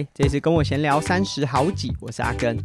[0.00, 2.56] 嗨，这次跟我闲聊三十好几，我是阿根。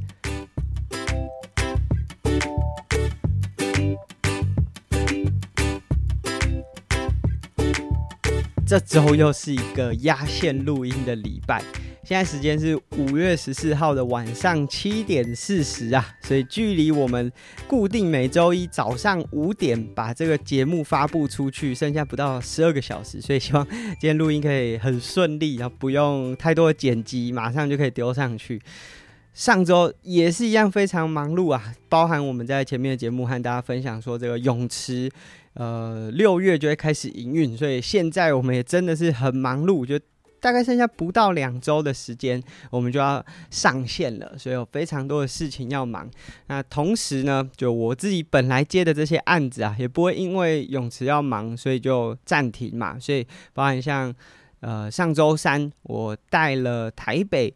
[8.65, 11.61] 这周又是一个压线录音的礼拜。
[12.05, 17.29] 现在时间是五月十四号的晚上七点四十啊，所以距离我们
[17.67, 28.61] 固定每周一早上五点把这个节目发布出去，剩下不到十二个小时，所以希望今天录音可以很顺利，然后不用太多的剪辑，马上就可以丢上去。
[29.33, 35.11] 上周也是一样非常忙碌啊，包含我们在前面的节目和大家分享说这个泳池，
[35.55, 39.99] 呃，六月就会开始营运，所以现在我们也真的是很忙碌，就。
[40.45, 46.07] 大概剩下不到两周的时间，我们就要上线了，所以有非常多的事情要忙。
[46.45, 52.99] 那同时呢，就我自己本来接的这些案子啊，也不会因为泳池要忙，所以就暂停嘛。
[52.99, 54.13] 所以包含像
[54.59, 57.51] 呃上周三，我带了台北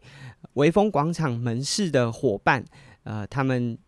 [0.54, 2.64] 微风广场门市的伙伴，
[3.04, 3.78] 呃，他们。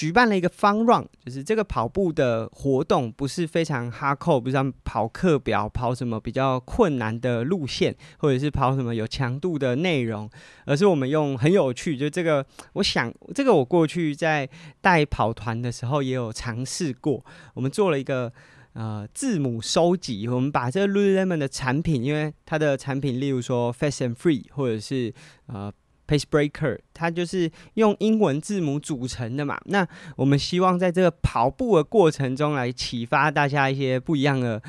[0.00, 10.26] 举办了一个 fun run，就是这个跑步的活动不是非常哈扣不是像跑课表、跑什么比较困难的路线，或者是跑什么有强度的内容，
[10.64, 12.42] 而是我们用很有趣，就这个，
[12.72, 14.48] 我想这个我过去在
[14.80, 17.22] 带跑团的时候也有尝试过。
[17.52, 18.32] 我们做了一个
[18.72, 25.12] 呃字母收集，我们把这个 Lululemon 的产品，因为它的产品例如说 Fast and Free，或者是
[25.48, 25.70] 呃。
[26.10, 29.60] Pace Breaker，它就是用英文字母组成的嘛。
[29.66, 29.86] 那
[30.16, 34.60] 我们希望在这个跑步的过程中来启发大家一些不一样的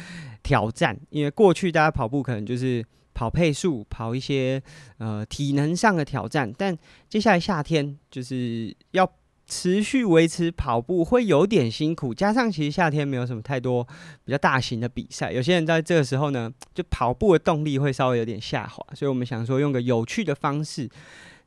[0.44, 0.95] 挑战。
[1.09, 4.61] 因为过去大家跑步可能就是跑配速，跑一些
[5.00, 6.53] 呃体能上的挑战。
[6.56, 6.78] 但
[7.09, 9.11] 接下来夏天就是要
[9.52, 12.14] 持续维持跑步，会有点辛苦。
[12.14, 13.86] 加上其实夏天没有什么太多
[14.24, 18.82] 比较大型的比赛，有些人在这个时候呢，就跑步的动力会稍微有点下滑。
[18.95, 20.90] 所以我们想说，用个有趣的方式。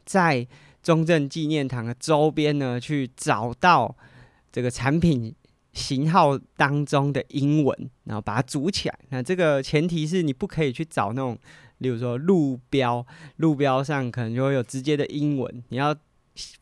[0.05, 0.47] 在
[0.83, 3.97] 中正纪念堂的周边呢，去找到
[4.53, 5.35] 这个产品
[5.73, 8.99] 型号当中的英文，然后把它组起来。
[9.09, 11.39] 那这个前提是你不可以去找那种，
[11.79, 13.07] 例如说路标，
[13.37, 15.97] 路标上可能就会有直接的英文，你要。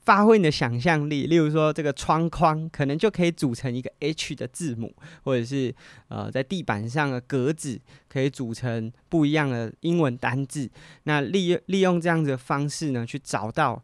[0.04, 4.94] 发挥你的想象力，例如说这个窗框可能就可以组成一个 H 的字母，
[5.24, 5.74] 或者是
[6.08, 10.70] 呃在地板上的格子可以组成不一样的英文单字。
[11.04, 13.82] 那利用利用这样子的方式呢，去找到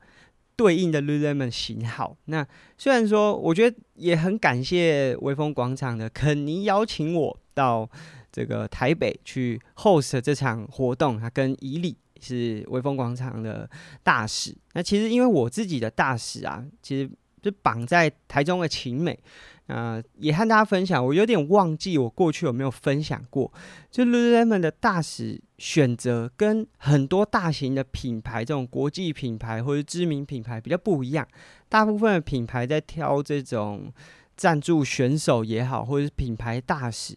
[0.56, 2.16] 对应的 Lululemon 型号。
[2.26, 7.88] 那虽然说，我觉得也很感谢微风广场的肯尼邀请我到
[8.30, 11.96] 这个台北去 host 这场活动，他跟以礼。
[12.20, 13.68] 是微风广场的
[14.02, 14.56] 大使。
[14.72, 17.10] 那其实因为我自己的大使啊，其实
[17.42, 19.18] 就绑在台中的勤美。
[19.66, 23.52] 呃，也和大家分享，我有点忘记我过去有没有分享过，
[23.90, 31.28] 就 Lululemon 的大使选择跟很多大型的品牌，这种国际品牌或者知名品牌比较不一样。
[31.68, 33.92] 大部分的品牌在挑这种
[34.38, 37.14] 赞助选手也好，或者是品牌大使，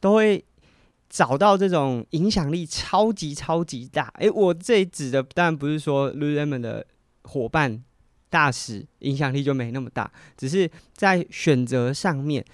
[0.00, 0.42] 都会。
[1.10, 6.86] 找到这种影响力超级超级大，诶，我这里指的当然不是说 Lululemon 的
[7.24, 7.82] 伙伴
[8.28, 12.44] 大使影响力就没那么大，只是在选择上面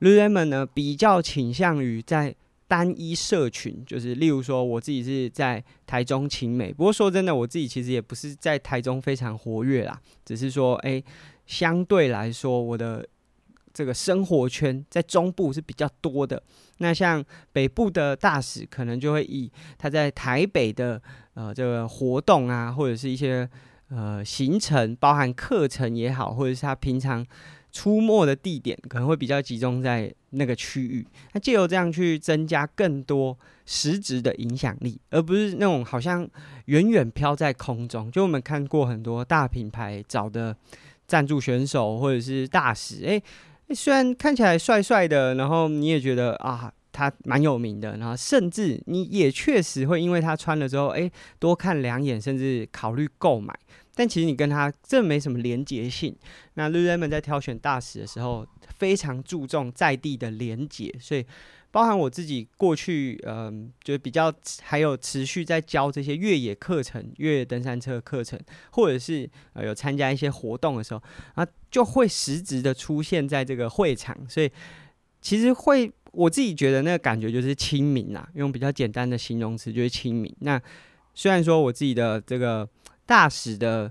[0.00, 2.34] ，Lululemon 呢比较倾向于在
[2.68, 11.02] 单一社群，就是例如说我自己是在台中勤美，不过说真的，我自己其实也不是在台中非常活跃啦，只是说，诶，
[11.46, 13.06] 相对来说我的。
[13.72, 16.42] 这个生活圈在中部是比较多的，
[16.78, 21.00] 那像北部的大使可能就会以他在台北的
[21.34, 23.48] 呃这个活动啊，或者是一些
[23.88, 27.26] 呃行程，包含课程也好，或者是他平常
[27.70, 31.06] 出没的地点，可能会比较集中在那个区域。
[31.32, 36.28] 那借由这样去增加更多实质的影响力，而不是那种好像
[36.66, 38.10] 远远飘在空中。
[38.10, 40.54] 就我们看过很多大品牌找的
[41.06, 43.22] 赞助选手或者是大使，诶。
[43.74, 53.52] 虽然看起来帅帅的，然后你也觉得啊，他蛮有名的，然后甚至你也确实会因为他穿了之后，哎，多看两眼，甚至考虑购买。
[53.94, 56.16] 但其实你跟他这没什么连结性。
[56.54, 58.46] 那 Lululemon 在挑选大使的时候，
[58.78, 61.24] 非常注重在地的连结，所以。
[61.72, 68.38] 包含我自己过去，嗯、就比较还有持续在教这些越野课程、越野登山车课程，
[68.70, 71.02] 或者是呃有参加一些活动的时候，
[71.34, 74.48] 啊，就会实质的出现在这个会场，所以
[75.20, 80.32] 其实会我自己觉得那个感觉就是亲民啦，用比较简单的形容词就是亲民。
[80.40, 80.60] 那
[81.14, 82.68] 虽然说我自己的这个
[83.06, 83.90] 大使的。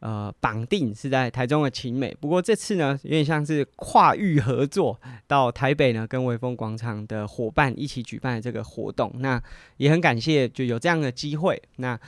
[0.00, 9.12] 呃，绑定是在台中的勤美，不过这次呢，有点像是跨域合作，到台北呢，跟微风广场的伙伴一起举办这个活动。
[9.18, 9.40] 那
[9.76, 11.62] 也很感谢，就有这样的机会。
[11.76, 12.00] 那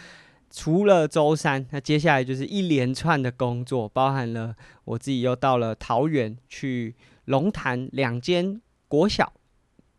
[0.50, 4.54] 除了周三，那接下来就是一连串的工作，包含了
[4.84, 6.94] 我自己又到了桃园去
[7.26, 9.32] 龙潭两间国小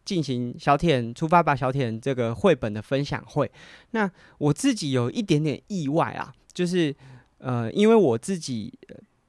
[0.03, 3.51] 进行小铁出发吧小铁这个绘本的分享会。
[3.91, 4.09] 那
[4.39, 6.95] 我自己有一点点意外啊，就是
[7.43, 8.73] 呃，因为我自己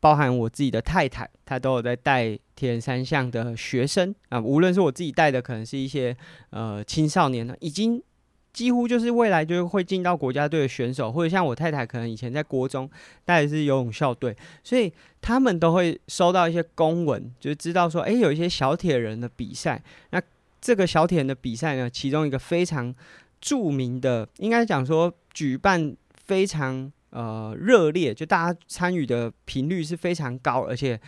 [0.00, 6.16] 包含我自己的太太，她都有在带铁人三项的学生啊，无论是我自己带的，可能是一些
[6.50, 8.02] 呃青少年呢，已经。
[8.55, 12.88] 几乎就是未来就会进到国家队的选手，或者像我太太，可能以前在国中
[13.25, 19.82] 带的是游泳校队，所以他们都会收到一些公文，就是知道说，诶，有一些小铁人的比赛。
[20.11, 20.22] 那
[20.61, 22.94] 这个小铁人的比赛呢，其中一个非常
[23.40, 31.00] 著名的，应该讲说举办非常呃热烈，就大家参与的频率是非常高，而且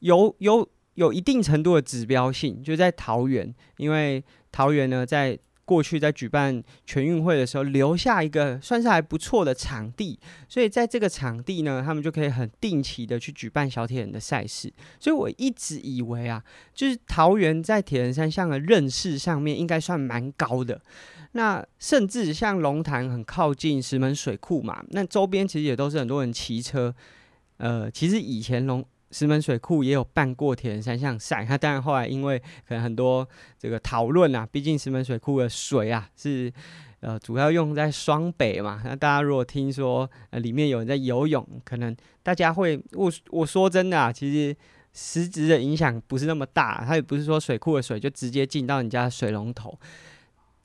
[0.00, 5.38] 有有有一定程度的指标性，就在桃园，因为桃园呢在。
[5.66, 10.16] 过去在举办全运会的时候，留下一个算是还不错的场地，
[10.48, 14.72] 所以在这个场地呢，他们就可以很定期的去举办小铁人的赛事。
[15.00, 16.40] 所以我一直以为啊，
[16.72, 20.80] 就是桃园在铁人三项的认识上面应该算蛮高的。
[21.36, 26.92] 那甚至像龙潭很靠近石门水库嘛，那周边其实也都是很多人骑车。
[27.58, 33.28] 呃，其实以前龙石门水库也有办过铁人三项赛，那当然后来因为可能很多
[33.58, 36.52] 这个讨论啊，毕竟石门水库的水啊是
[37.00, 44.56] 呃主要用在双北嘛，那大家如果听说呃里面有人在游泳，可能大家会我我说真的啊，其实
[44.92, 49.78] 实质的影响不是那么大，它也不是说水库的水就直接进到你家的水龙头，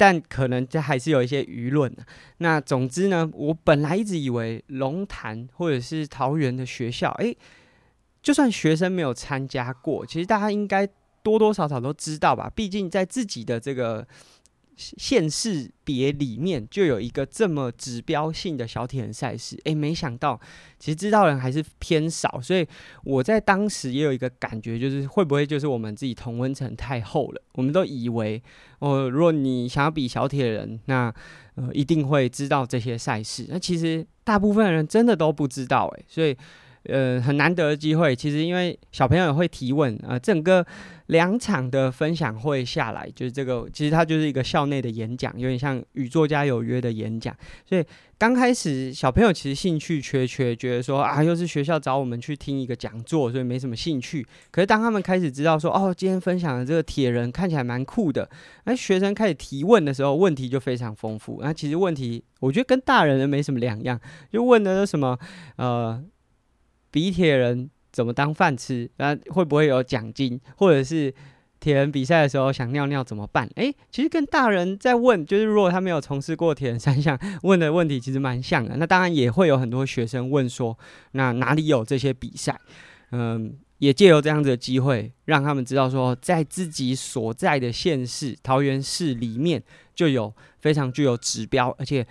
[0.02, 2.04] 但可能这还是有一些舆论啊。
[2.40, 7.38] 那总之呢，我本来一直以为龙潭或者是桃园的学校，诶。
[8.24, 10.88] 就算学生没有参加过，其实大家应该
[11.22, 12.52] 多多少少都知道吧。
[12.56, 14.08] 毕竟在自己的这个
[14.98, 19.60] 县市别里面，就有一个这么指标性的小铁人赛事。
[19.66, 20.40] 诶，没想到
[20.80, 22.68] 其实知道人还是偏少，所以
[23.04, 27.42] 我在当时也有一个感觉，就是会不会就是我们自己同温层太厚了？
[27.54, 28.42] 我们都以为，
[28.80, 31.14] 哦，如果你想要比小铁人，那
[31.56, 33.46] 呃一定会知道这些赛事。
[33.50, 36.36] 那其实大部分人真的都不知道，诶，所以。
[36.86, 38.16] 呃，很难得的机会。
[38.16, 40.66] 其实因为小朋友也会提问，呃，整个
[41.08, 47.36] 两场的分享会下来，就是这个，其实它就是一个校内的演讲，有点像与作家有约的演讲。
[47.66, 47.84] 所以
[48.18, 54.26] 刚开始小朋友其实兴趣缺缺，觉得说啊，又是学校找我们去听一个讲座，所以没什么兴趣。
[54.50, 58.28] 可是当他们开始知道说，哦，今天分享的这个铁人看起来蛮酷的，
[58.66, 61.40] 那学生开始提问的时候，问题就非常丰富。
[61.44, 64.00] 那其实问题我觉得跟大人没什么两样，
[64.32, 65.16] 就问的是什么，
[65.58, 66.04] 呃。
[66.92, 68.90] 比铁人怎么当饭吃？
[68.98, 70.40] 那会不会有奖金？
[70.56, 71.14] 或者是
[71.60, 73.50] 铁人比赛的时候想尿尿怎么办？
[73.56, 78.76] 诶、其实跟大人在问，就是如果他没有从事过铁人三项， 问的问题其实蛮像的。
[78.78, 80.78] 那当然也会有很多学生问说，
[81.14, 82.60] 那哪里有这些比赛？
[83.12, 89.62] 嗯，也借由这样子的机会，让他们知道说，在自己所在的县市桃园市里面，
[89.94, 92.08] 就有非常具有指标，而且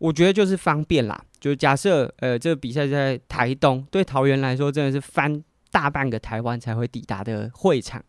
[0.00, 1.24] 我觉得就是方便啦。
[1.38, 8.02] 就是假设，呃，这个比赛在台东，对桃园来说真的是翻大半个台湾才会抵达的会场。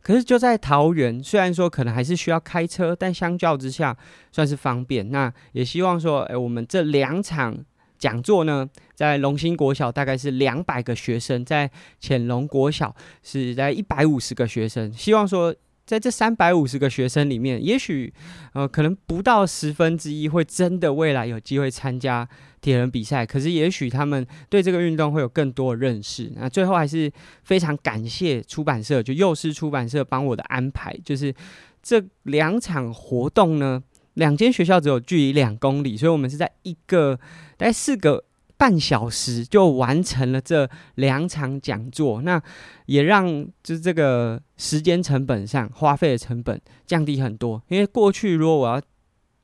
[0.00, 3.94] 可是就在桃园，虽然说可能还是需要开车，但相较之下
[4.32, 5.10] 算是方便。
[5.10, 7.58] 那也希望说，哎，我们这两场
[7.98, 11.70] 讲座呢，在龙兴国小大概是两百个学生，在
[12.00, 15.54] 潜龙国小是在一百五十个学生，希望说。
[15.88, 18.12] 在这三百五十个学生里面，也许
[18.52, 22.28] 呃可能不到十分之一会真的未来有机会参加
[22.60, 26.30] 铁人比赛，可是也许他们对这个运动会有更多的认识。
[26.36, 27.10] 那最后还是
[27.42, 31.34] 非常感谢出版社，就幼狮出版社帮我的安排，就是
[31.82, 37.18] 这两场活动呢，两间学校只有距离两公里，所以我们是在一个
[37.56, 38.24] 大概四个。
[38.58, 42.42] 半小时就完成了这两场讲座，那
[42.86, 47.62] 也让就是这个时间成本上花费的成本降低很多。
[47.68, 48.82] 因为过去如果我要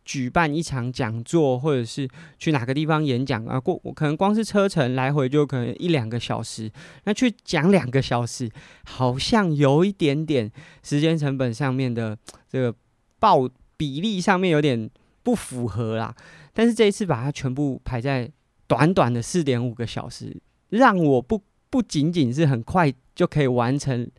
[0.04, 2.08] 举办一场讲座，或者是
[2.40, 6.68] 去哪个地方演讲啊，过我可能光是车程来回就可能一两个小时，
[7.04, 8.50] 那去讲两个小时，
[8.84, 10.50] 好像有一点点
[10.82, 12.18] 时间成本上面的
[12.50, 12.74] 这个
[13.20, 14.90] 报比例上面有点
[15.22, 16.12] 不符合啦。
[16.52, 18.28] 但是这一次把它全部排在。
[18.74, 20.36] 短短的四点五个小时，
[20.70, 21.40] 让我不
[21.70, 24.10] 不仅仅是很快就可以完成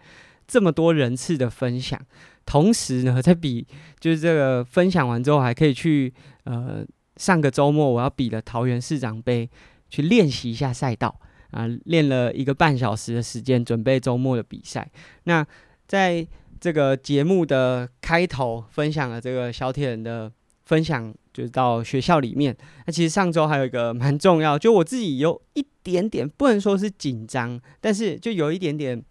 [0.47, 1.99] 这么多人次的分享，
[2.45, 3.67] 同时呢，在比
[3.99, 6.13] 就是这个分享完之后，还可以去
[6.45, 6.85] 呃
[7.17, 9.49] 上个周末我要比的桃园市长杯
[9.89, 11.19] 去练习一下赛道
[11.51, 14.89] 啊，练了一个半小时的时间，准备周末的比赛。
[15.25, 15.45] 那
[15.87, 16.25] 在
[16.59, 20.31] 这个节目的开头分享了这个小铁人的
[20.65, 22.55] 分享，就是到学校里面。
[22.85, 29.03] 那其实上周还有一个蛮重要，就我自己有一点点不能说是紧张，但是就有一点点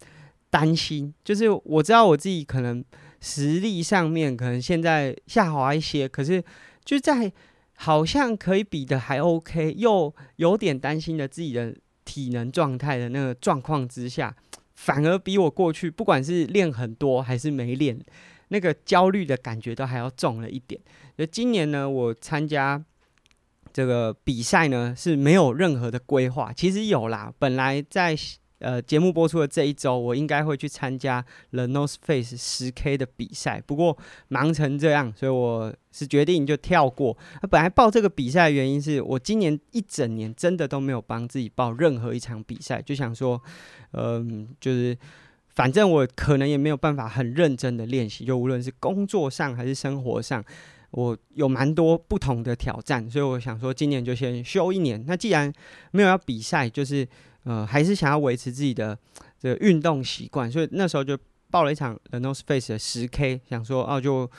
[0.49, 2.83] 担心，就是我知道我自己可能
[3.21, 6.43] 实力上面可能现在下滑一些，可是
[6.83, 7.31] 就在
[7.75, 14.35] 好像可以比的还 OK，又有点担心的自己的体能状态的那个状况之下，
[14.75, 17.97] 反而比我过去不管是练很多还是没练。
[18.49, 20.79] 那个焦虑的感觉都还要重了一点。
[21.15, 22.83] 所以今年呢，我参加
[23.71, 26.51] 这个比赛呢是没有任何的规划。
[26.53, 28.15] 其实有啦，本来在
[28.59, 33.61] 呃节目播出的这一周，我应该会去参加 The North Face 十 K 的比赛。
[33.65, 33.97] 不过
[34.27, 37.17] 忙成这样，所以我是决定就跳过。
[37.41, 43.41] 那本来报这个比赛的原因是我今年一整年真的都没有帮自己报任何一场比赛，就想说，
[43.91, 44.97] 嗯、就是。
[45.55, 50.43] 反正我可能也没有办法很认真的练习，就无论是工作上还是生活上，
[50.91, 55.01] 我有蛮多不同的挑战，所以我想说今年就先休一年。
[55.07, 55.51] 那既然
[55.91, 57.07] 没有要比赛，就是
[57.45, 58.97] 呃还是想要维持自己的
[59.39, 61.17] 这个运动习惯，所以那时候就
[61.49, 64.29] 报了一场 The North Face 的十 K，想说哦就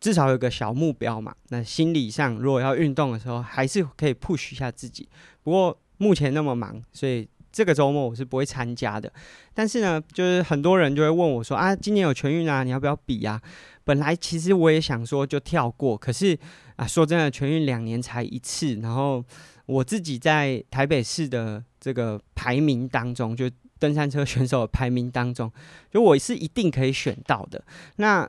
[0.00, 1.34] 至少有个小目标嘛。
[1.50, 5.06] 那心理上如果要运动的时候，还是可以 push 一下自己。
[5.42, 7.28] 不过目前那么忙，所以。
[7.54, 9.10] 这个周末我是不会参加的，
[9.54, 13.40] 但是呢，就是很多人就会问我说啊，今年有全运啊，你要不要比啊？
[13.84, 16.36] 本来其实我也想说就跳过，可是
[16.74, 19.24] 啊，说真的，全运两年才一次，然后
[19.66, 25.48] 我自己在台北市的这个排名当中，就登山车选手的排名当中，
[25.92, 27.62] 就我是一定可以选到的。
[27.96, 28.28] 那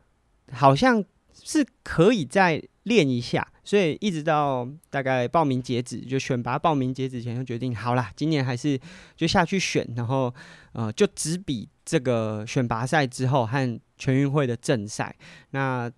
[0.51, 1.03] 好像
[1.43, 3.47] 是可以再练一下。
[3.63, 8.79] 所以一直到大概报名截止，就选拔报名截止前就决定好啦，今年还是
[9.15, 10.31] 就下去选，然后
[10.73, 15.15] 呃就只比这个选拔赛之后和全运会的正赛。
[15.49, 15.91] 那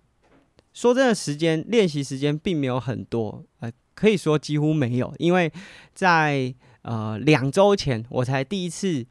[0.72, 5.52] 说真的，时间练习时间并没有很多，呃，可以说几乎没有，因为
[5.92, 9.06] 在呃两周前我才第一次。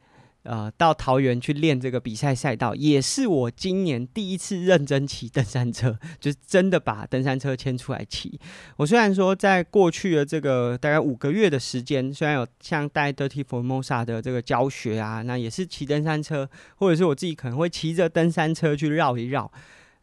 [0.48, 8.40] 呃，到桃园去练这个比赛赛道，也是我今年第一次认真骑登山车，就是真的把登山车牵出来骑。
[8.78, 19.52] 我虽然说在过去的这个大概五个月的时间，虽然有像带 Dirty Formosa 的这个教学啊，那也是骑登山车，或者是我自己可能会骑着登山车去绕一绕，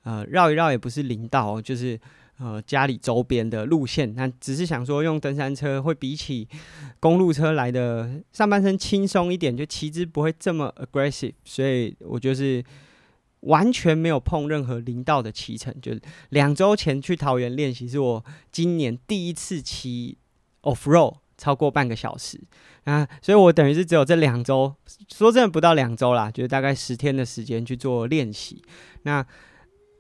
[0.03, 1.99] 呃，绕一绕也不是林道，就是。
[2.37, 6.45] 呃，家里周边的路线，那只是想说用登山车会比起
[6.99, 12.61] 公路车来的上半身轻松一点，就骑姿不会这么 aggressive，所以我就是
[13.39, 15.93] 完全没有碰任何林道的骑乘，就
[16.31, 20.17] 两周前去桃园练习，是我今年第一次骑
[20.63, 22.37] off road 超过半个小时
[22.83, 24.75] 啊，所以我等于是只有这两周，
[25.07, 28.61] 说真的不到两周啦，就是大概十天的时间去做练习，
[29.03, 29.25] 那。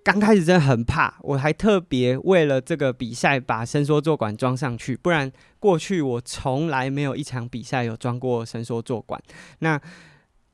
[0.05, 9.19] 刚开始真的很怕，我还特别为了这个比赛把伸缩坐管装上去，不然过去我从来没有一场比赛有装过伸缩坐管。
[9.59, 9.81] 那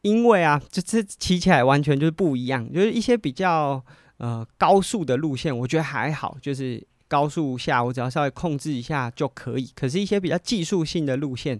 [0.03, 3.83] 因为啊，这这骑起来完全就是不一样，就是一些比较
[4.19, 9.69] 呃高速的路线，我觉得还好，就是高速下我只要稍微控制一下就可以。
[9.75, 11.59] 可是，一些比较技术性的路线，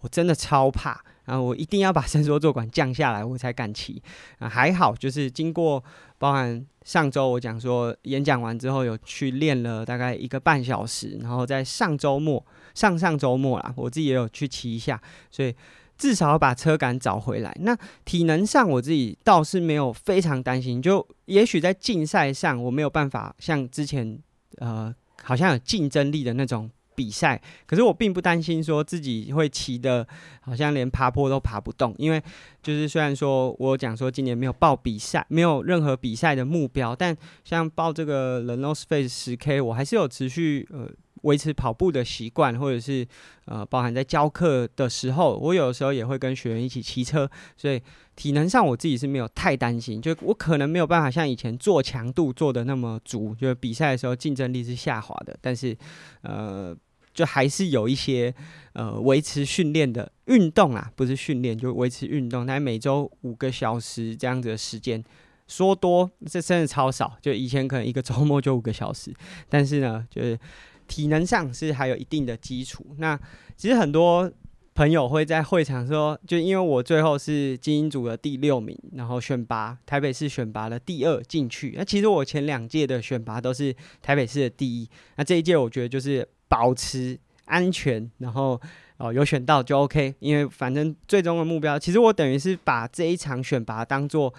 [0.00, 1.04] 我真的超怕。
[1.26, 4.00] 然后我一定要把伸缩坐管降下来，我才敢骑。
[4.38, 5.82] 啊，还好，就是经过
[6.18, 12.44] 包含上周我讲说演讲完之后，有去练了大概一个半小时，然后在上周末、
[12.74, 15.54] 上上周末啦，我自己也有去骑一下，所以
[15.98, 17.56] 至少要把车感找回来。
[17.60, 24.18] 那体能上，我自己倒是没有非常担心，就也许在竞赛上我没有办法像之前
[24.58, 26.70] 呃，好像有竞争力的那种。
[26.96, 30.04] 比赛，可是我并不担心说自己会骑的，
[30.40, 31.94] 好像连爬坡都爬不动。
[31.98, 32.20] 因为
[32.62, 40.88] 就是虽然说我讲说今年没有报比赛，没有任何比赛的目标，但像报这个 Leno Space 十 K，我还是有持续呃
[41.22, 43.06] 维持跑步的习惯，或者是
[43.44, 47.80] 呃包含在教课的时候，我有时候也会跟学员一起骑车，所以
[48.14, 50.00] 体能上我自己是没有太担心。
[50.00, 55.76] 就我可能没有办法像以前做强度做的那么足，就是比赛的时候竞争力是下滑的，但是
[56.22, 56.76] 呃。
[57.16, 58.32] 就还是有一些
[58.74, 62.44] 呃维持训练的运动啊，不是训练，就维持运动。
[62.44, 65.02] 但每周五个小时这样子的时间，
[65.48, 67.16] 说多这真的超少。
[67.22, 69.14] 就以前可能一个周末就五个小时，
[69.48, 70.38] 但是呢，就是
[70.86, 72.86] 体能上是还有一定的基础。
[72.98, 73.18] 那
[73.56, 74.30] 其实很多
[74.74, 81.72] 朋友会在会场说，就因为我最后是精英组的第六名，然后选拔台北市选拔的第二进去。
[81.78, 84.86] 那其实我前两届的选拔都是台北市的第一。
[85.16, 86.28] 那这一届我觉得就是。
[86.48, 88.60] 保持安全，然后
[88.98, 94.32] 哦有选到就 OK，因为反正最终的目标，其实我等于是把这一场选拔当做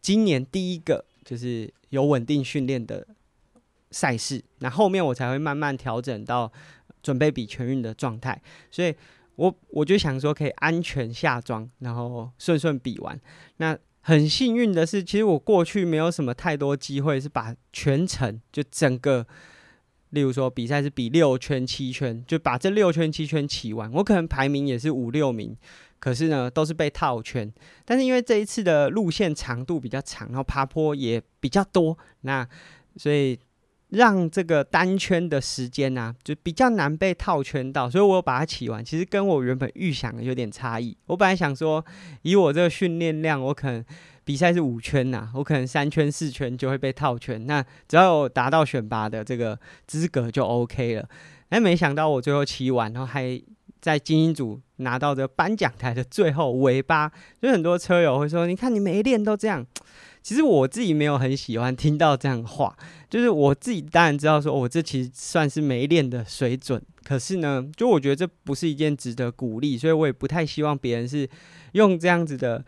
[0.00, 3.06] 今年第一个就是有稳定训练的
[3.90, 6.50] 赛事，那后面我才会慢慢调整到
[7.02, 8.40] 准备比全运的状态。
[8.70, 8.94] 所以
[9.36, 13.18] 我我就想说，可以安全下庄，然后顺顺比完。
[13.56, 19.26] 那很幸运的是，其实我过去没有什么太多机会是把全程就整个，
[20.12, 23.92] 例如说比赛是比六圈七圈，就把这六圈七圈骑完。
[23.92, 25.54] 我可能排名也是五六名，
[25.98, 27.52] 可是呢都是被套圈。
[27.84, 32.48] 但是因为这一次的路线长度比较长，然后爬坡也比较多，那
[32.96, 33.38] 所以。
[33.92, 38.82] 让这个单圈的时间啊，就比较难被套圈到，所以我把它骑完。
[38.82, 40.96] 其实跟我原本预想的有点差异。
[41.04, 41.84] 我本来想说，
[42.22, 43.84] 以我这个训练量，我可能
[44.24, 47.46] 比赛是五圈呐，我可能三圈四圈就会被套圈。
[47.46, 51.08] 那只要有达到选拔的这个资格就 OK 了。
[51.48, 53.40] 哎，没想到我最后骑完，然后还
[53.80, 57.10] 在精英组拿到这颁奖台的最后尾巴。
[57.40, 59.66] 就很多车友会说：“你看你没练都这样。”
[60.22, 62.76] 其实我自己没有很喜欢听到这样的话，
[63.10, 66.80] 就是我自己当然知道说，我这其实算是没练的水准。
[67.02, 71.28] 可是呢，就我觉得这不是一件值得鼓励，所以我也不太希望别人是
[71.72, 72.64] 用这样子的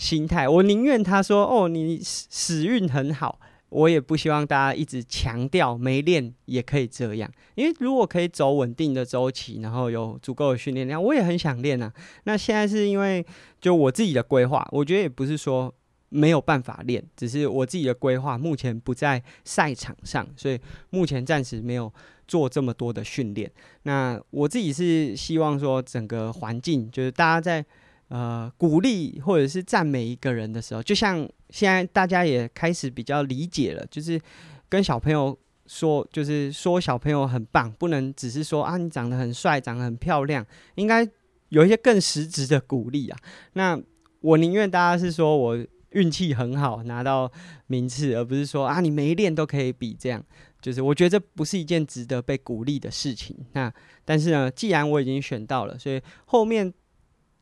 [0.00, 0.48] 心态。
[0.48, 3.38] 我宁愿他说：“哦，你死运很好。”
[3.68, 11.92] 我也不希望大家一直强调没练也可以这样，因为如果可以走稳定的周期，然后有足够的训练量，我也很想练啊。
[12.24, 13.24] 那现在是因为
[13.60, 15.72] 就我自己的规划，我觉得也不是说。
[16.12, 20.58] 没有办法练，只是我自己的规划目前不在赛场上，所以
[20.90, 21.92] 目前暂时没有
[22.26, 23.48] 做这么多的训练。
[23.84, 27.64] 那我自己是希望说，整个环境就是大家在
[28.10, 34.20] 呃鼓励或者是赞美一个人的时候，就像现在大家也开始比较理解了，就是
[34.68, 35.36] 跟小朋友
[35.66, 41.08] 说，就是说小朋友很棒，不能只是说啊你长得很帅，长得很漂亮，应该
[41.48, 43.18] 有一些更实质的鼓励啊。
[43.54, 43.80] 那
[44.20, 45.66] 我宁愿大家是说我。
[45.92, 47.28] 运气很好拿到
[47.66, 50.24] 名次，而不是说啊你没练都可以比这样，
[50.62, 53.36] 就是我觉得这不是一件值得被鼓励的事情。
[53.54, 56.72] 那但是呢，既然我已经选到了，所以后面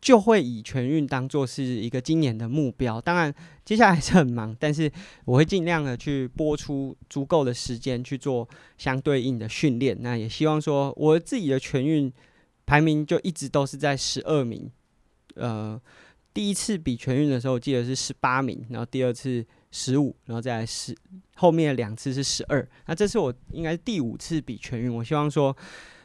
[0.00, 3.00] 就会以全运当做是一个今年的目标。
[3.00, 3.34] 当然
[3.64, 4.90] 接下来还是很忙， 但是
[5.24, 9.96] 我会尽量的去播出足够的时间去做相对应的训练。
[10.00, 12.12] 那也希望说我自己的全运
[12.66, 14.70] 排名就一直都是在十二名，
[15.34, 15.80] 呃。
[16.34, 20.96] 第一次比全运的时候，我记得是十八名，然后第二次十五，然后再十，
[21.34, 22.64] 后面两次是十二。
[22.86, 24.94] 那这次我应该是第五次比全运。
[24.94, 25.56] 我希望说，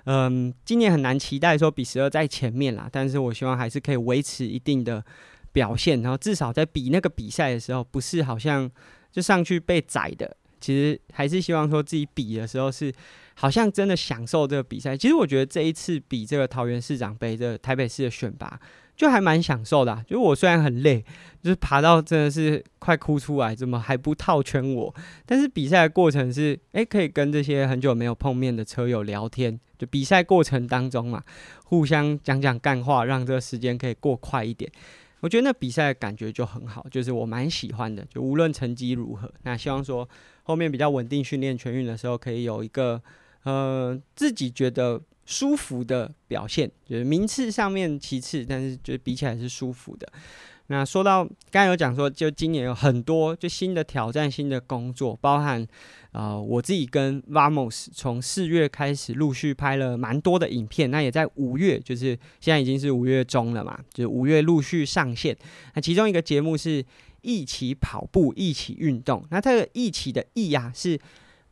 [0.05, 5.03] 嗯，今年很难期待说比十二在前面啦，但是我希望还是可以维持一定的
[5.51, 8.69] 表现，然后至少在比那个比赛的时候，不是好像
[9.11, 10.35] 就上去被宰的。
[10.59, 12.93] 其实还是希望说自己比的时候是
[13.35, 14.95] 好像真的享受这个比赛。
[14.95, 18.59] 其实我觉得这一次比这个桃园市长杯的台北市的选拔。
[18.95, 21.03] 就还蛮享受的啊，就我虽然很累，
[21.41, 24.93] 就是爬到真的是快哭出来，怎么还不套圈我？
[25.25, 31.23] 但是比赛的过程是，诶，可以跟这些很久没有碰面的车友聊天，就比赛过程当中嘛，
[31.65, 34.71] 互相讲讲干话，让这个时间可以过快一点。
[35.21, 38.05] 我觉得那比赛的感觉就很好，就是我蛮喜欢的。
[38.05, 40.07] 就无论成绩如何，那希望说
[40.43, 43.01] 后面比较稳定训练全运的时候，可以有一个
[43.43, 45.01] 呃自己觉得。
[45.25, 50.07] 舒服的表现，就是名次上面其次，但是就比起来是舒服的。
[50.67, 55.65] 那说到刚才有讲说，就今年有很多就新的挑战、新的工作，包含
[56.13, 65.37] 呃我自己跟 Vamos 从四月开始陆续拍了蛮多的影片，那也在五月，就是现在已经是五月中了嘛，就五月陆续上线。
[65.75, 66.83] 那其中一个节目是
[67.21, 70.99] 一起跑步、一起运动，那这个一起的“一”啊是。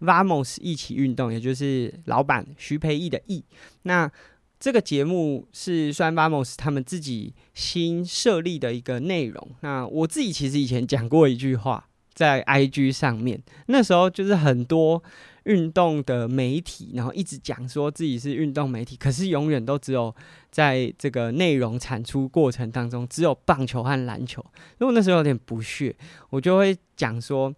[0.02, 3.44] Vamos 一起运动，也就是老板徐培义的义。
[3.84, 4.12] 那
[4.60, 9.48] 这个节目是算 Vamos 他们自己新设立的一个内容。
[9.62, 15.04] 那我自己其实以前讲过一句话，在 IG 上面，那时候就是很多
[15.46, 20.14] 运动的媒体，然后一直讲说自己是运动媒体，可是永远都只有
[20.52, 24.46] 在这个内容产出过程当中，只有棒球和篮球。
[24.78, 25.96] 如果那时候有点不屑，
[26.30, 27.54] 我就会讲说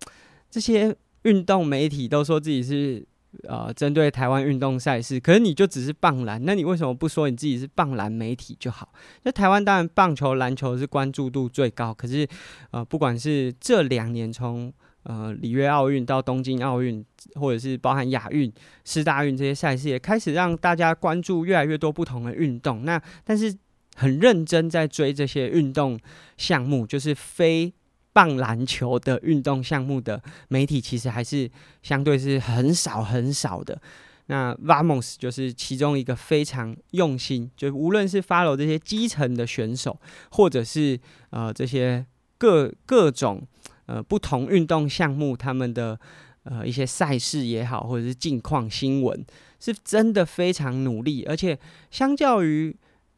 [0.49, 0.95] 这些。
[1.23, 3.05] 运动媒体都说自己是
[3.47, 8.93] 呃针对台湾运动赛事，可是你就只是棒篮，那你为什么不说你自己是棒篮媒体就好？
[9.23, 12.27] 那台湾当然棒球、篮球是关注度最高，可是
[12.71, 14.71] 呃不管是这两年从
[15.03, 17.03] 呃里约奥运到东京奥运，
[17.35, 18.51] 或者是包含亚运、
[18.85, 22.85] 世大运这些赛事，也开始让大家关注越来越多不同的运动。
[22.85, 23.55] 那但是
[23.95, 25.99] 很认真在追这些运动
[26.37, 27.73] 项目，就是非。
[28.13, 31.49] 棒篮球的运动项目的媒体其实还是
[31.81, 33.81] 相对是很少很少的。
[34.27, 39.99] 那 Vamos 就是其中一个非常用心，就无论是 follow 这些基层的选手，
[40.31, 40.97] 或者是
[41.31, 42.05] 呃这些
[42.37, 43.45] 各各种
[43.85, 45.99] 呃不同运动项目他们的
[46.43, 49.25] 呃一些赛事也好，或者是近况新闻，
[49.59, 51.59] 是真的非常努力，而且
[51.91, 52.73] 相较于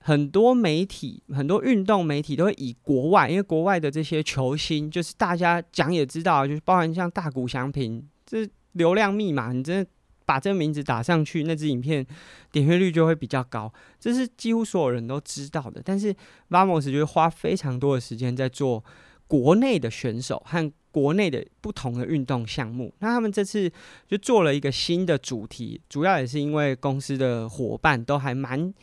[0.06, 9.90] 很多媒体，很多运动媒体都会以国外，因为国外的这些球星，就是大家讲也知道，就是包含像大谷翔平，这流量密码，你真的。
[10.28, 12.04] 把这个名字打上去，那支影片
[12.52, 15.80] 点阅率就会比较高，这是几乎所有人都知道的。
[15.86, 16.12] 但是
[16.50, 18.84] Vamos 就会花非常多的时间在做
[19.28, 22.92] 国内的选手和国内的不同的运动项目。
[23.02, 23.72] 那他们这次
[24.08, 28.74] 就做了一个新的主题，主要也是因为公司的伙伴都还蛮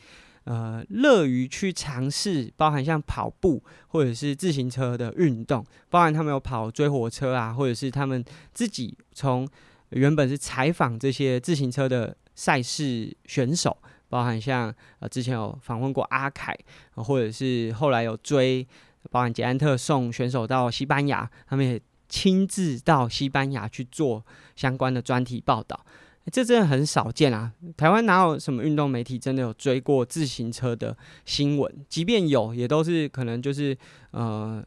[0.44, 9.48] 呃乐于去尝试，包含像跑步或者是自行车的运动，包含他们有跑追火车啊，或者是他们自己从。
[9.94, 13.76] 原本是采访这些自行车的赛事选手，
[14.08, 16.56] 包含像呃之前有访问过阿凯，
[16.94, 18.66] 或者是后来有追，
[19.10, 21.78] 包含捷安特送选手到西班牙，他们也
[22.08, 24.24] 亲自到西班牙去做
[24.56, 25.84] 相关的专题报道，
[26.30, 27.52] 这真的很少见啊！
[27.76, 31.72] 台湾哪有什么运动媒体真的有追过自行车的新闻？
[31.88, 33.76] 即便有，也都是可能就是
[34.10, 34.64] 呃。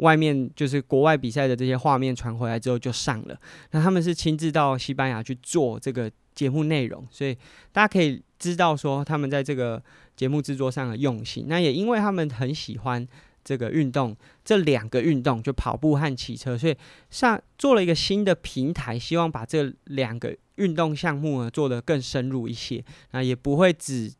[0.00, 7.34] 外面就是国外比赛的这些画面传回来之后就上了，那他们是亲自到西班牙去做这个节目内容，所以
[7.72, 9.82] 大家可以知道说他们在这个
[10.14, 11.46] 节目制作上的用心。
[11.48, 13.08] 那也因为他们很喜欢
[13.46, 16.76] 这个运动，这两个运动就跑步和骑车，所以
[17.08, 24.12] 上做了一个新的平台，希望把这两个运动项目呢做得更深入一些，啊也不会只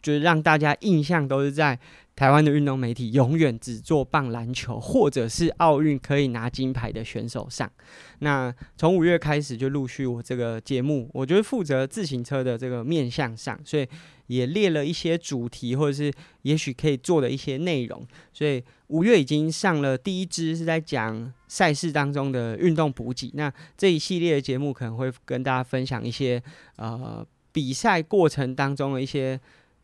[0.00, 1.76] 就是让大家印象都是在。
[2.16, 7.70] 台湾的运动媒体永远只做棒篮球，或者是奥运可以拿金牌的选手上。
[8.20, 13.86] 那从五月开始就陆续我这个节目，我就是负责自行车的这个面向上，所以
[14.28, 18.02] 也列了一些主题，或者是也许可以做的一些内容。
[18.32, 23.30] 所以五月已经上了第一支，是在讲赛事当中的运动补给。
[23.34, 26.42] 那这一系列的节目可能会跟大家分享一些
[26.76, 29.38] 呃比赛过程当中的一些。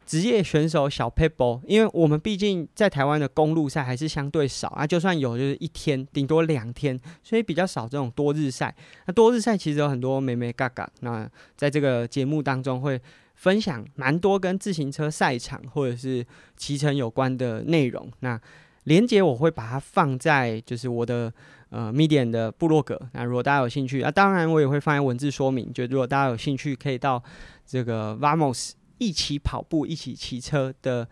[0.04, 8.74] 职业选手小 Pebble，，因为我们毕竟在台湾的公路赛还是相对少啊，就算有就是一天，顶多两天，所以比较少这种多日赛。
[9.06, 13.00] 那多日赛其实有很多眉眉角角，那在这个节目当中会
[13.34, 18.10] 分享蛮多跟自行车赛场或者是骑乘有关的内容。
[18.20, 18.38] 那
[18.84, 21.32] 连接我会把它放在就是我的
[21.70, 23.00] 呃 Medium 的部落格。
[23.12, 25.72] 那如果大家有兴趣啊，当然我也会放在文字说明。
[25.72, 27.22] 就如果大家有兴趣，可以到
[27.64, 28.72] 这个 Vamos。
[29.02, 31.08] 一起跑步、一起骑车的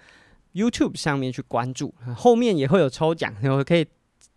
[0.55, 3.85] YouTube 上面去关注，后面也会有抽奖，我可以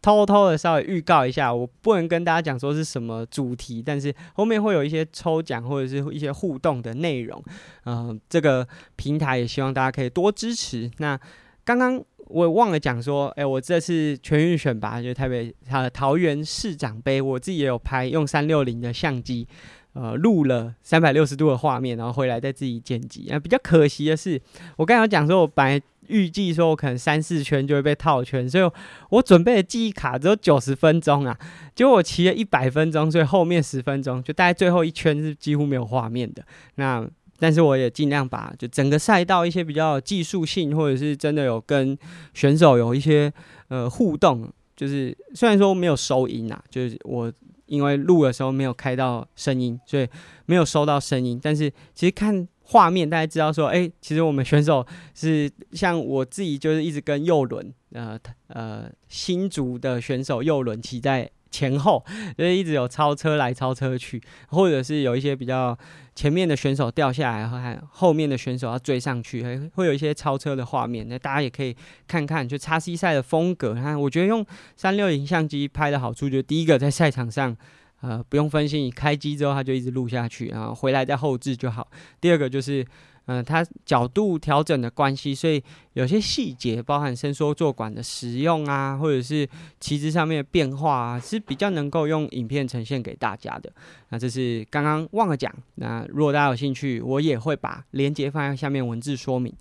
[0.01, 7.41] 偷偷的稍微预告一下，我不能跟大家讲说是什么主题，但是后面会有一些抽奖或者是一些互动的内容。
[7.85, 10.89] 嗯、这个平台也希望大家可以多支持。
[10.97, 11.17] 那
[11.63, 19.47] 刚刚我也忘了讲说，哎、我这次全运选拔就是台北呃桃园市长杯，我自己也有拍，用三六零的相机。
[19.93, 23.29] 呃，录了三百六十度的画面，然后回来再自己剪辑。
[23.29, 24.41] 啊，比较可惜的是，
[24.75, 28.71] 我刚才讲说，我本来预计说我可能三四圈就会被套圈，所以
[29.11, 31.37] 我准备的记忆卡只有九十分钟啊。
[31.75, 36.43] 结果我骑了一百分钟，所以后面十分钟就大概最后一圈是几乎没有画面的。
[36.75, 41.95] 那但是我也尽量把就整个赛道一些比较技术性，或者是真的有跟
[42.33, 43.31] 选手有一些
[43.67, 47.31] 呃互动，就是虽然说没有收音啊，就是我。
[47.65, 50.07] 因为录的时候没有开到声音，所以
[50.45, 51.39] 没有收到声音。
[51.41, 61.29] 但是其实看画面，大家知道说，哎，其实我们选手是像我自己，就是一直跟右轮，呃呃，新竹的选手右轮骑在。
[61.53, 62.03] 前后
[62.35, 65.77] 就是一直有超车来超车去，或者是有一些比较
[66.15, 71.07] 前面的选手掉下来，和后面的选手要追上去，还会有一些超车的画面。
[71.07, 71.75] 那大家也可以
[72.07, 73.75] 看看，就叉 C 赛的风格。
[73.75, 74.43] 那，我觉得用
[74.75, 77.55] 三六零相机拍的好处，就第一个在赛场上，
[78.01, 81.87] 呃，不用分心，你开机之后它就一直录下去，然后回来再后置就好。
[82.19, 82.83] 第二个就是。
[83.25, 89.47] 嗯、它角度调整的关系，所以有些细节，包含伸缩坐管的使用啊，或者是
[89.79, 93.71] 旗帜上面的变化啊，是比较能够用影片呈现给大家的。
[94.09, 95.49] 那这是刚刚忘了讲。
[95.75, 99.53] 那如果大家有兴趣，我也会把链接放在下面文字说明。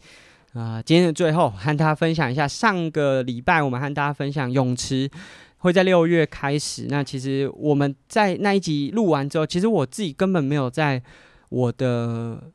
[0.54, 5.08] 啊、今天的最后和大家分享一下，上个礼拜我们和大家分享泳池
[5.58, 6.86] 会在六月开始。
[6.90, 11.00] 那其实我们在那一集录完之后，其实我自己根本没有在
[11.48, 12.50] 我的。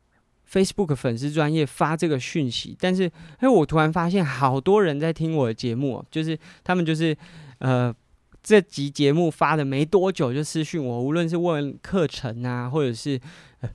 [0.52, 7.16] Facebook 粉丝专业发这个讯息，但是哎，我突然发现好多人在听我的节目，就是他们就是
[7.60, 7.94] 呃
[8.42, 13.20] 这集节目发的没多久就私讯我，无论是问课程啊，或者是、
[13.60, 13.70] 呃、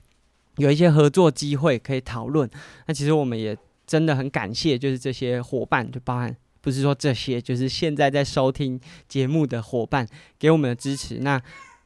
[0.57, 2.49] 有一些合作机会可以讨论。
[2.87, 3.55] 那其实我们也
[3.85, 10.07] 真的很感谢，就是这些伙伴，就包含不是说这些，就是现在在收听节目的伙伴
[10.39, 11.19] 给我们的支持。
[11.19, 11.39] 那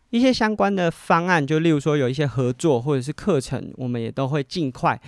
[0.10, 5.00] 一些相关的方案，就例如说有一些合作或者是课程，我们也都会尽快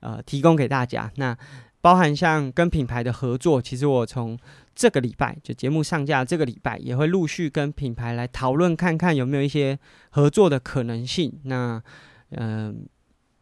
[0.00, 1.10] 呃提供给大家。
[1.16, 1.36] 那
[1.80, 4.38] 包含像跟品牌的合作，其实我从
[4.74, 9.78] 这个礼拜就节目上架这个礼拜，也会陆续跟品牌来讨论，看看有没有一些
[10.10, 11.32] 合作的可能性。
[11.44, 11.82] 那
[12.30, 12.86] 嗯。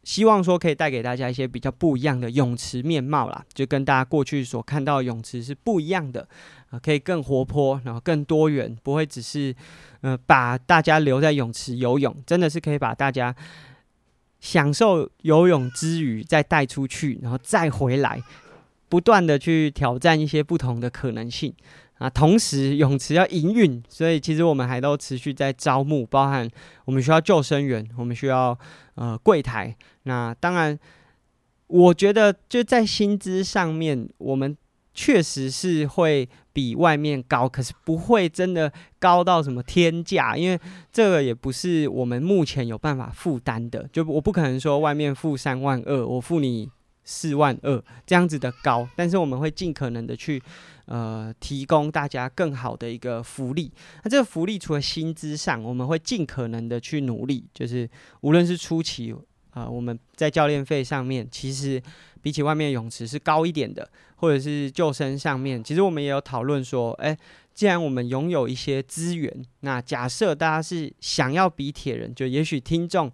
[0.06, 6.26] 希望说可以带给大家一些比较不一样的泳池面貌啦，就跟大家过去所看到的泳池是不一样的
[6.70, 9.52] 啊、可以更活泼，然后更多元，不会只是
[10.02, 13.34] 呃把大家留在泳池游泳，真的是可以把大家
[14.38, 18.22] 享受游泳之余再带出去，然后再回来，
[18.88, 21.52] 不断的去挑战一些不同的可能性。
[21.98, 26.48] 啊，同时泳池要营运，所以其实我们还都持续在招募，包含
[26.84, 28.56] 我们需要救生员，我们需要
[28.94, 29.74] 呃柜台。
[30.06, 30.78] 那当然，
[31.66, 34.56] 我觉得就在薪资上面，我们
[34.94, 40.58] 确实是会比外面高，可是不会真的高到什么天价，因为
[40.90, 43.88] 这个也不是我们目前有办法负担的。
[43.92, 46.70] 就我不可能说外面付三万二，我付你
[47.04, 50.42] 四万二这样子的高，但是我们会尽可能的去。
[50.88, 53.72] 呃，提供大家更好的一个福利。
[54.04, 57.90] 那这个福利除了薪资上，我们会尽可能的去努力，就是
[58.20, 59.12] 无论是初期，
[59.56, 61.82] 呃，我们在教练费上面，其实
[62.20, 67.16] 比起外面泳池是高一点的，或者是救生上面，其实我们也有讨论说，哎，
[67.54, 73.10] 既然我们拥有一些资源，那假设大家是想要比铁人，就也许听众，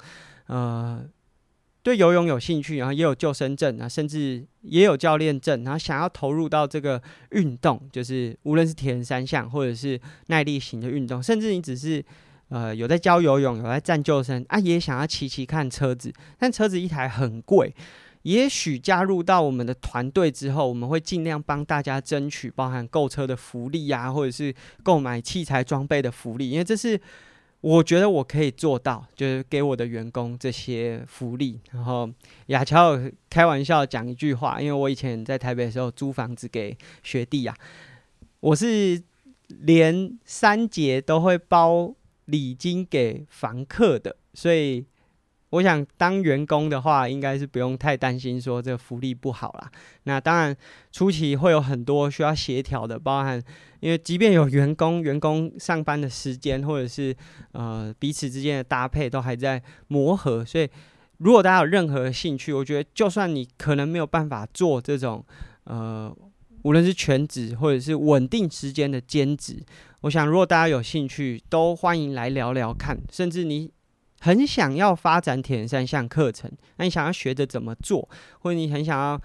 [0.49, 1.09] 呃。
[1.85, 7.03] 对游泳有兴趣，然后也有救生证啊，甚至也有教练证，然后想要投入到这个
[7.33, 12.01] 运动，就是无论是铁人三项或者是耐力型的运动，甚至你只是
[12.53, 17.75] 呃有在教游泳，有在站救生啊，也想要骑骑看车子，但车子一台很贵，
[18.23, 27.01] 也许加入到我们的团队之后，我们会尽量帮大家争取包含购车的福利啊，或者是购买器材装备的福利，因为这是。
[27.63, 31.61] 我觉得我可以做到，就是给我的员工这些福利。
[31.71, 32.11] 然后
[32.47, 32.99] 亚乔
[33.31, 37.57] 开玩笑讲一句话，因为我以前在台北的时候租房子给学弟啊，
[38.41, 39.01] 我是
[39.47, 41.95] 连三节都会包
[42.27, 44.85] 礼金给房客的，所以。
[45.53, 49.71] 我想当员工的话，应该是不用太担心说这个福利不好啦。
[50.05, 50.57] 那当然
[50.91, 53.39] 初期会有很多需要协调的，包含
[53.81, 57.15] 因为即便有员工， 员工上班的时间或者是
[57.53, 60.67] 呃彼此之间的搭配都还在磨合，所以
[61.19, 65.23] 如果大家有任何兴趣，我觉得就算你可能没有办法做这种
[65.65, 66.11] 呃
[66.63, 69.63] 无论是全职或者是稳定时间的兼职，
[70.03, 73.71] 我想如果大家有兴趣，都欢迎来聊聊看，甚至你。
[74.25, 79.21] 很想要发展铁人三项课程，那你想要学着怎么做，或者你很想要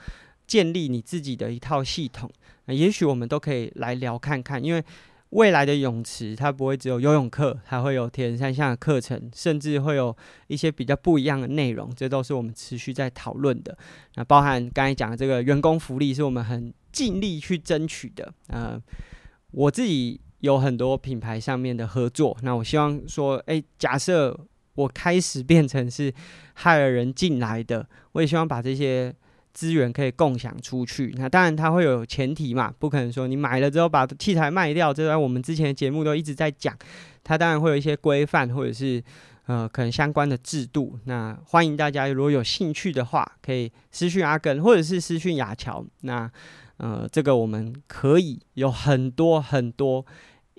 [0.48, 2.28] 建立你自己的一套系统，
[2.66, 4.64] 那也许我们都可以来聊看看。
[4.64, 4.84] 因为
[5.30, 13.78] 未来的泳池它不会只有游泳课，还会有铁人三项的课程，甚至会有一些比较不一样的内容，这都是我们持续在讨论的。
[14.16, 18.34] 那包含刚才讲的这个员工福利，是我们很尽力去争取的。
[18.48, 18.82] 呃，
[19.52, 24.48] 我自己有很多品牌上面的合作，那我希望说，诶，假设。
[24.78, 26.14] 我开始变成是
[26.54, 29.12] 害了人进来的，我也希望把这些
[29.52, 31.12] 资源可以共享出去。
[31.18, 34.94] 那当然它会有前提嘛，不可能说你买了之后把器材卖掉。
[34.94, 36.78] 这在我们之前的节目都一直在讲，
[37.24, 39.04] 它当然会有一些规范或者是
[39.48, 41.00] 呃可能相关的制度。
[41.06, 45.84] 那欢迎大家如果有兴趣的话，可以私讯阿根或者是私讯亚乔。
[46.02, 46.32] 那
[46.78, 50.06] 呃这个我们可以有很多很多。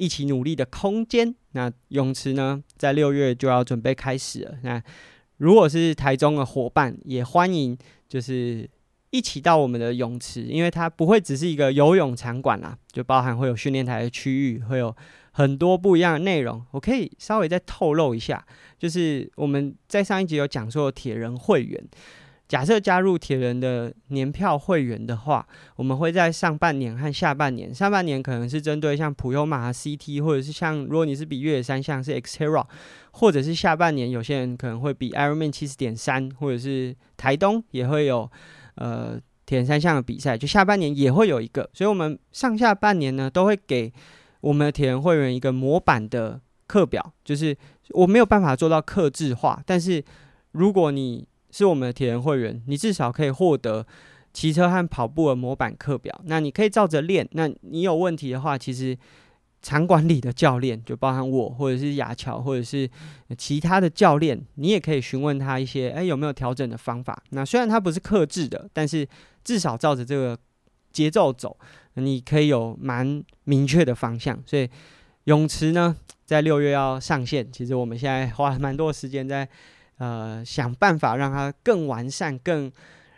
[0.01, 1.35] 一起努力的空间。
[1.55, 4.55] 那泳池呢，在六月就要准备开始了。
[4.63, 4.81] 那
[5.39, 7.77] 如果是台中的伙伴，也欢迎
[8.09, 8.71] 就是
[9.11, 14.95] 一起到我们的泳池，因为它不会只是一个游泳场馆啦，就包含会有训练台的区域，会有
[15.33, 16.65] 很多不一样的内容。
[16.71, 18.47] 我可以稍微再透露一下，
[18.79, 21.85] 就是我们在上一集有讲说铁人会员。
[22.49, 32.65] 假设加入铁人的年票会员的话，我们会在上半年和下半年，上半年可能是针对像普悠玛 CT，或者是像如果你是比越野三项是 Xterra，
[33.11, 38.31] 或者是下半年有些人可能会比 Ironman 七十点三，或者是台东也会有
[38.77, 43.93] 呃铁人三项的比赛，就下半年也会有一个，所以我们上下半年呢都会给
[44.41, 47.55] 我们的铁人会员一个模板的课表，就是
[47.91, 50.03] 我没有办法做到克制化，但是
[50.53, 53.87] 如果你是我们的铁人会员，你至少可以获得
[54.33, 56.21] 骑车和跑步的模板课表。
[56.25, 57.29] 那你可以照着练。
[57.33, 58.97] 那你有问题的话，其实
[59.61, 62.89] 场馆里的教练，就包含我，或者是亚乔，或者是
[63.37, 67.21] 其他的教练，你也可以询问他一些，哎，有没有调整的方法？
[67.31, 69.07] 那虽然它不是克制的，但是
[69.43, 70.39] 至少照着这个
[70.93, 71.57] 节奏走，
[71.95, 74.41] 你可以有蛮明确的方向。
[74.47, 74.69] 所以
[75.25, 77.51] 泳池呢，在六月要上线。
[77.51, 79.49] 其实我们现在花蛮多时间在
[79.99, 82.73] 呃想办法让它更完善，更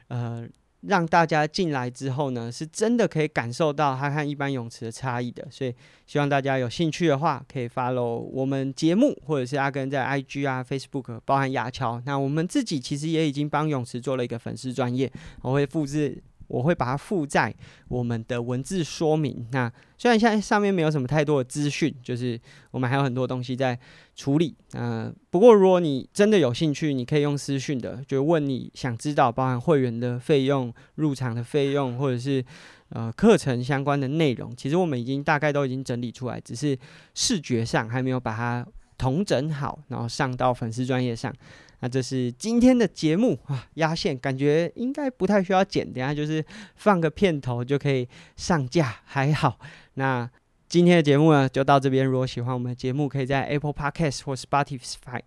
[0.09, 0.47] 呃。
[0.85, 5.75] 让大家进来之后呢，是真的可以感受到它和一般泳池的差异的，所以
[6.07, 12.01] 希望大家有兴趣的话，可以 follow 我们节目，或者是阿根在 IG 啊、Facebook，包含亚乔。
[12.07, 15.13] 那我们自己其实也已经帮泳池做了一个粉丝专业，
[15.43, 16.19] 我会复制。
[16.51, 17.55] 我会把它附在
[17.89, 19.47] 我们的文字说明。
[19.53, 22.39] 那虽然现在上面没有什么太多的资讯，就是
[22.73, 23.79] 我们还有很多东西在
[24.17, 24.55] 处理。
[24.73, 32.45] 嗯、不过如果你真的有兴趣，你可以用私讯的，就问你想知道包含会员的费用、入场的费用，或者是
[32.89, 34.55] 呃课程相关的内容。
[34.57, 36.77] 其实我们已经大概都已经整理出来，只是
[37.15, 38.67] 视觉上还没有把它
[38.99, 41.33] 统整好，然后上到粉丝专业上。
[41.81, 46.45] 那这是今天的节目啊，压线感觉应该不太需要剪，等下就是
[46.77, 49.59] 放个片头就可以上架，还好。
[49.95, 50.31] 那
[50.69, 52.07] 今天的节目呢，就到这边。
[52.07, 55.21] 如果喜欢我们的节目，可以在 Apple Podcast 或 Spotify，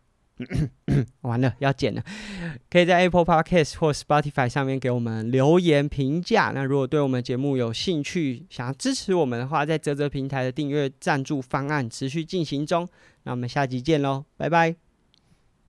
[1.21, 2.01] 完了要剪了，
[2.69, 6.51] 可以在 Apple Podcast 或 Spotify 上面给我们留言评价。
[6.55, 12.87] 那如果对我们节目有兴趣，想要支持我们的话，在泽泽平台的订阅赞助方案持续进行中。
[13.23, 14.92] 那我们下集见喽，拜拜。